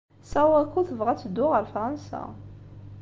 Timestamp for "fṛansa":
1.73-2.21